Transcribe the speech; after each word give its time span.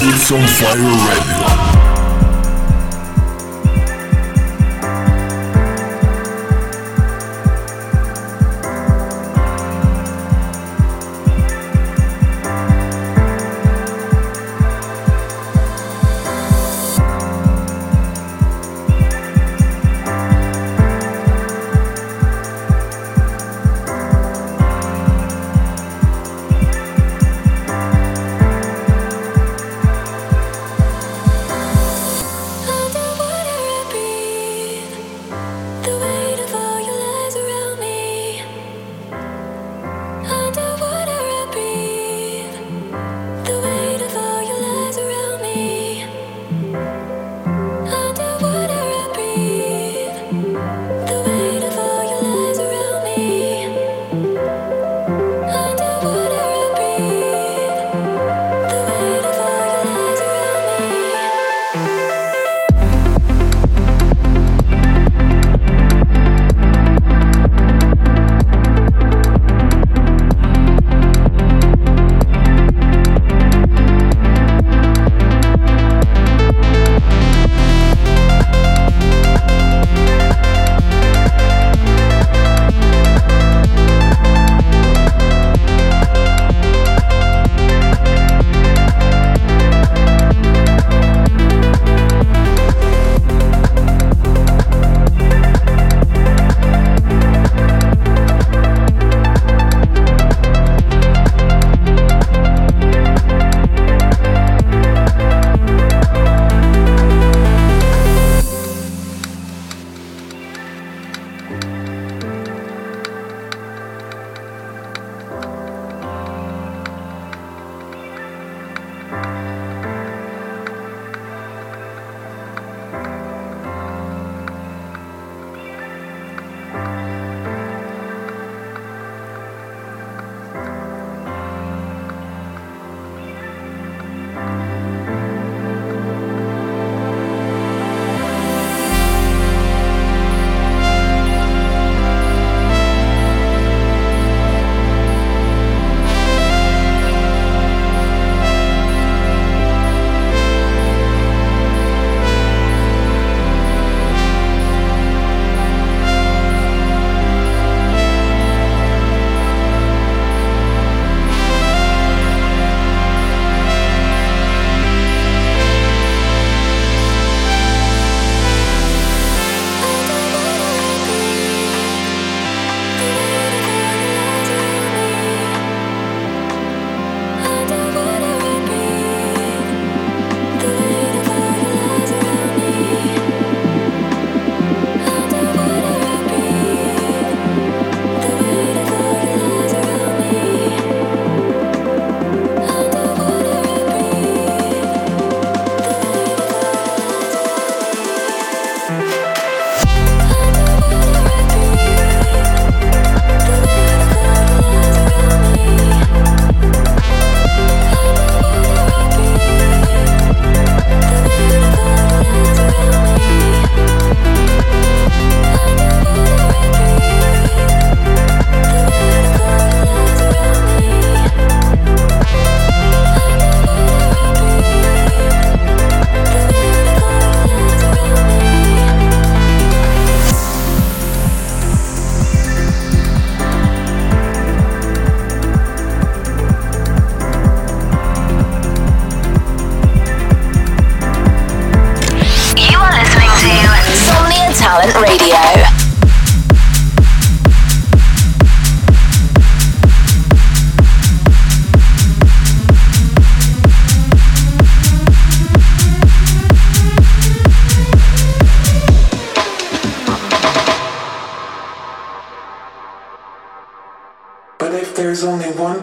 Beats 0.00 0.32
on 0.32 0.46
fire 0.46 0.78
radio. 0.78 1.69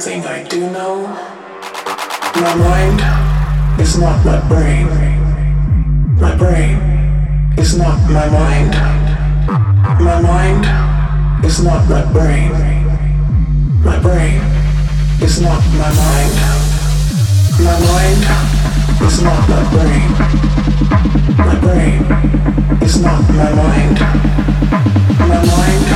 thing 0.08 0.26
I 0.26 0.42
do 0.44 0.62
know, 0.72 1.04
my 2.40 2.56
mind 2.56 3.00
is 3.82 4.00
not 4.00 4.24
my 4.24 4.40
brain. 4.48 4.88
My 6.16 6.34
brain 6.34 6.78
is 7.58 7.76
not 7.78 8.00
my 8.10 8.28
mind. 8.30 8.72
My 10.00 10.18
mind 10.22 10.64
is 11.44 11.62
not 11.62 11.90
my 11.90 12.06
brain. 12.14 12.54
My 13.84 14.00
brain 14.00 14.40
is 15.28 15.42
not 15.42 15.62
my 15.82 15.92
mind. 16.04 16.36
My 17.68 17.78
mind 17.92 18.24
is 19.08 19.22
not 19.28 19.42
my 19.52 19.64
brain. 19.74 20.10
My 21.50 21.56
brain 21.66 22.00
is 22.82 23.02
not 23.02 23.22
my 23.42 23.52
mind. 23.62 24.00
My 25.32 25.42
mind 25.52 25.88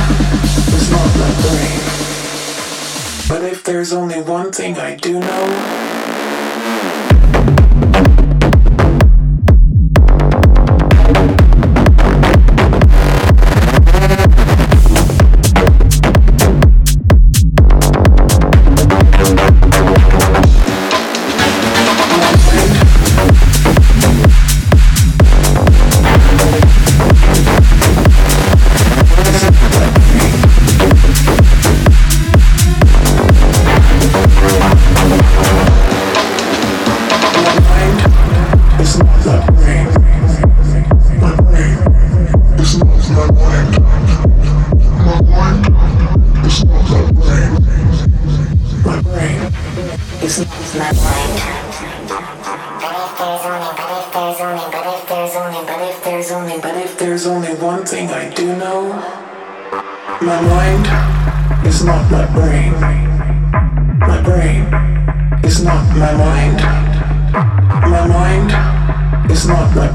is 0.76 0.90
not 0.90 1.08
my 1.16 1.30
brain. 1.40 2.11
But 3.32 3.44
if 3.44 3.64
there's 3.64 3.94
only 3.94 4.20
one 4.20 4.52
thing 4.52 4.76
I 4.76 4.94
do 4.94 5.18
know, 5.18 6.01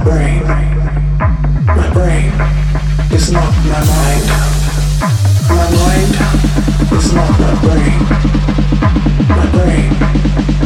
brain. 0.03 0.43
My 1.65 1.89
brain 1.93 2.31
is 3.11 3.31
not 3.31 3.51
my 3.65 3.81
mind. 3.93 4.27
My 5.49 5.67
mind 5.77 6.13
is 6.97 7.13
not 7.13 7.31
my 7.39 7.53
brain. 7.65 7.99
My 9.29 9.45
brain 9.55 9.91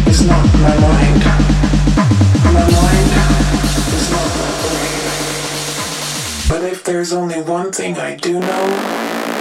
is 0.08 0.26
not 0.26 0.46
my 0.66 0.76
mind. 0.88 1.22
My 2.58 2.66
mind 2.78 3.12
is 3.98 4.08
not 4.12 4.30
my 4.40 4.52
brain. 4.64 5.02
But 6.50 6.62
if 6.72 6.84
there's 6.84 7.14
only 7.14 7.42
one 7.42 7.72
thing 7.72 7.98
I 7.98 8.16
do 8.16 8.40
know, 8.40 9.41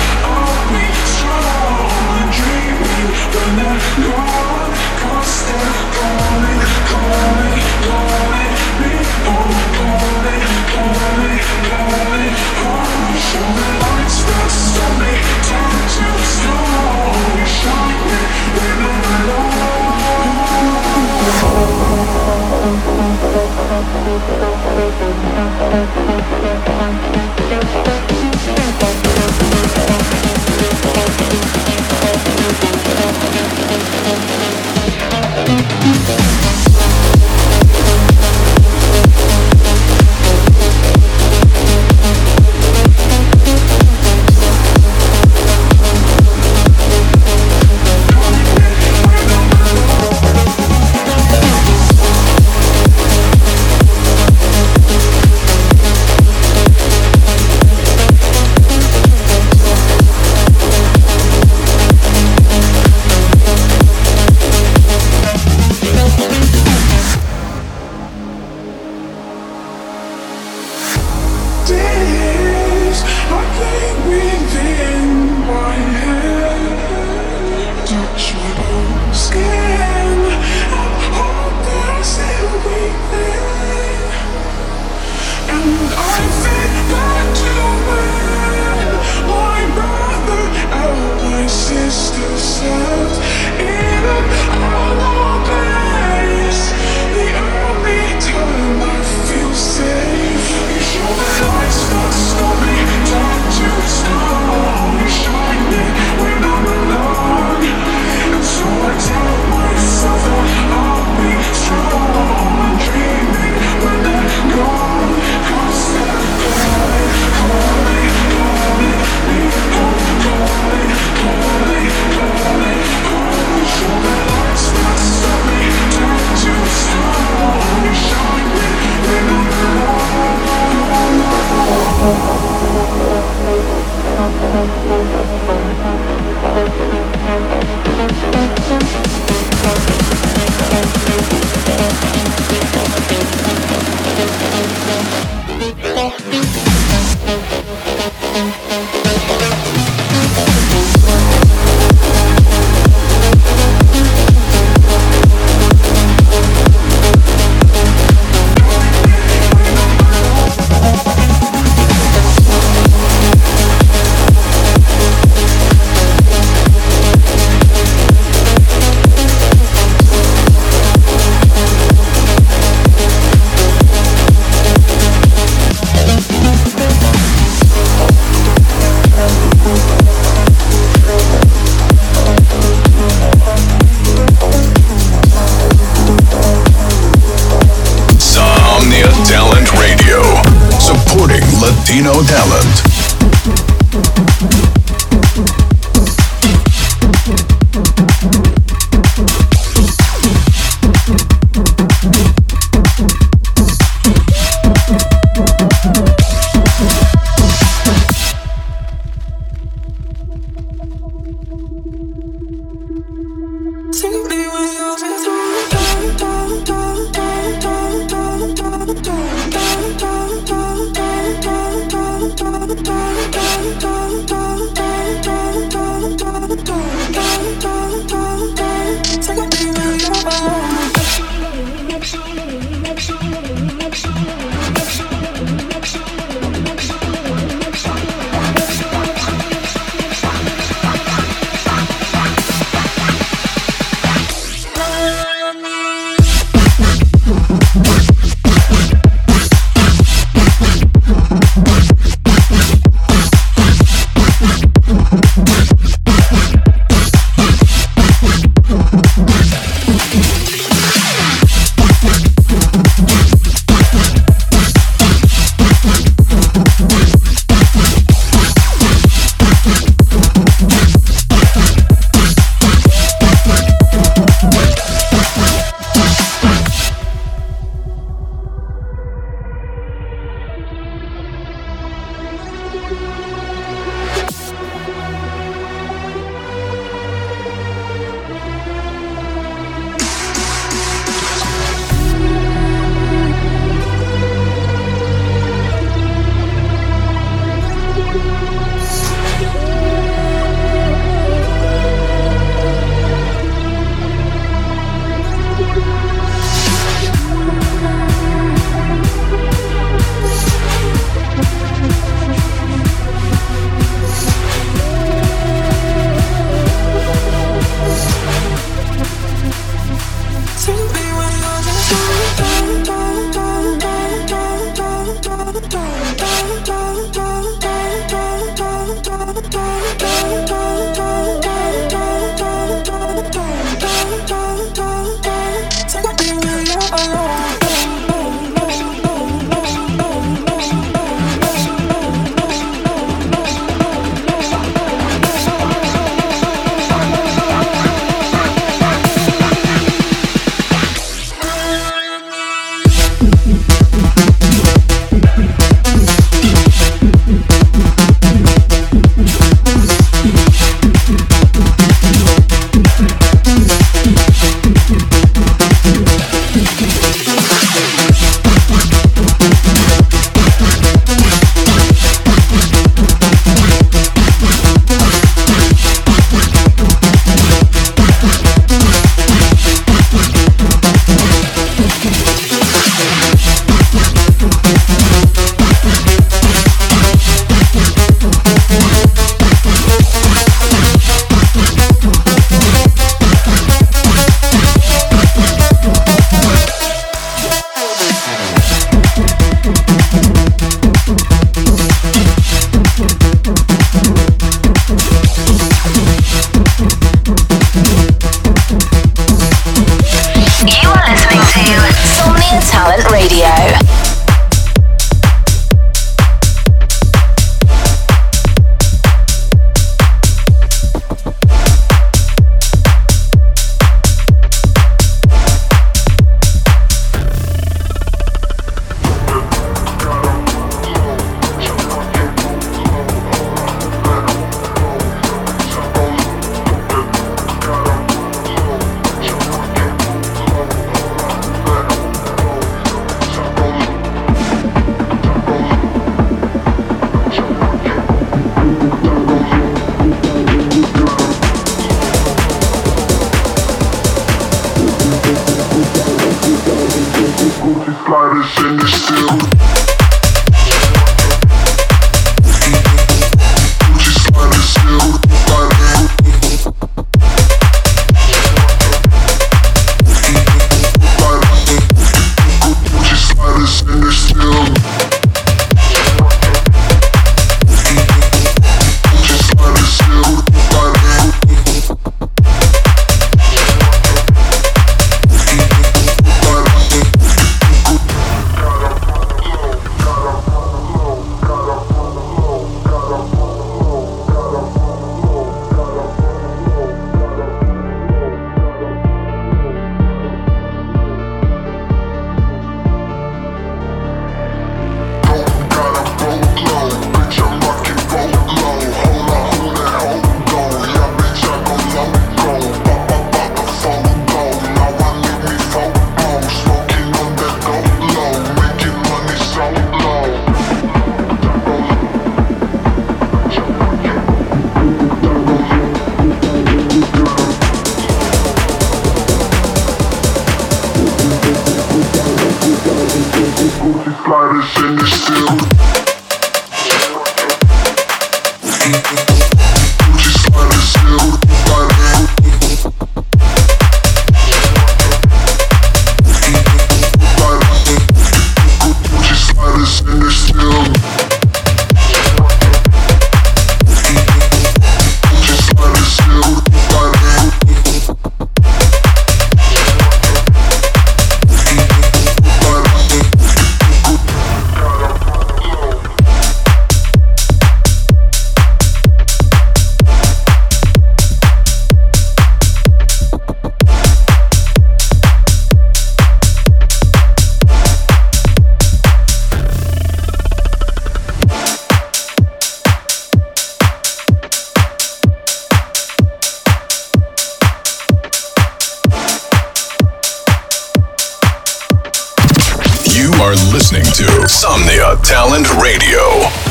You 593.21 593.31
are 593.33 593.53
listening 593.71 594.01
to 594.01 594.47
Somnia 594.47 595.15
Talent 595.21 595.71
Radio. 595.75 596.70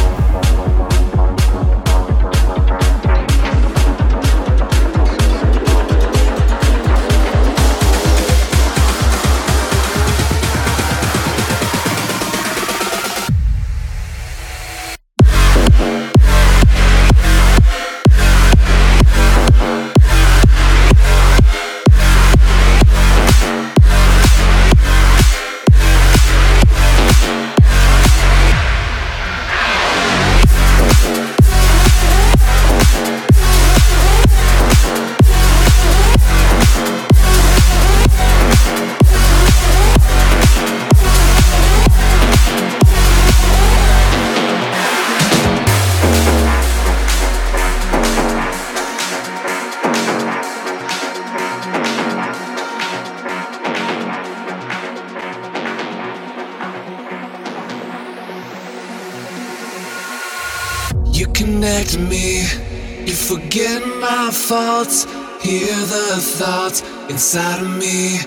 Faults, 64.51 65.05
hear 65.43 65.77
the 65.95 66.19
thoughts 66.39 66.83
inside 67.09 67.63
of 67.63 67.71
me. 67.79 68.19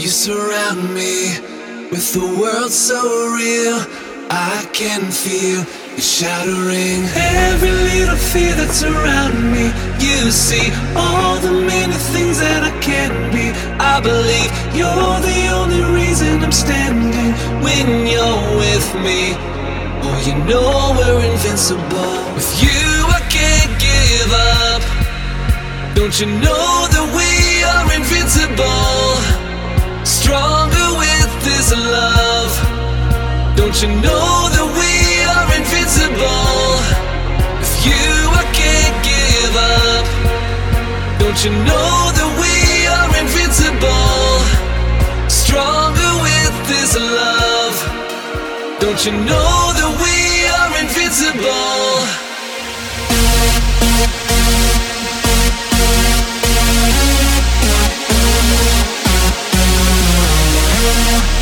You 0.00 0.06
surround 0.06 0.82
me 0.94 1.14
with 1.90 2.12
the 2.14 2.26
world 2.40 2.70
so 2.70 3.00
real. 3.34 3.78
I 4.30 4.64
can 4.72 5.02
feel 5.10 5.62
it 5.98 6.04
shattering 6.16 7.02
every 7.46 7.74
little 7.90 8.20
fear 8.30 8.54
that's 8.54 8.84
around 8.84 9.36
me. 9.54 9.66
You 9.98 10.30
see 10.30 10.70
all 10.94 11.36
the 11.46 11.54
many 11.72 11.98
things 12.14 12.38
that 12.38 12.62
I 12.70 12.72
can't 12.80 13.18
be. 13.34 13.46
I 13.92 13.96
believe 14.00 14.50
you're 14.78 15.18
the 15.30 15.40
only 15.58 15.82
reason 15.98 16.42
I'm 16.46 16.52
standing 16.52 17.32
when 17.66 17.86
you're 18.12 18.44
with 18.62 18.88
me. 19.06 19.34
Oh, 20.06 20.16
you 20.26 20.34
know 20.48 20.94
we're 20.98 21.32
invincible. 21.32 22.14
With 22.36 22.52
you, 22.62 22.83
Don't 26.04 26.20
you 26.20 26.26
know 26.26 26.84
that 26.92 27.06
we 27.16 27.64
are 27.64 27.88
invincible? 27.96 29.16
Stronger 30.04 30.88
with 31.00 31.32
this 31.40 31.72
love. 31.72 32.52
Don't 33.56 33.72
you 33.80 33.88
know 34.04 34.52
that 34.52 34.68
we 34.76 34.92
are 35.32 35.48
invincible? 35.56 36.76
If 37.56 37.88
you, 37.88 38.04
I 38.36 38.44
can't 38.52 39.00
give 39.00 39.56
up. 39.56 40.04
Don't 41.24 41.40
you 41.40 41.56
know 41.64 42.12
that 42.20 42.30
we 42.36 42.52
are 42.84 43.08
invincible? 43.24 44.44
Stronger 45.32 46.12
with 46.20 46.52
this 46.68 47.00
love. 47.00 47.80
Don't 48.76 49.00
you 49.08 49.12
know 49.24 49.72
that 49.72 49.88
we 50.04 50.52
are 50.52 50.68
invincible? 50.84 52.04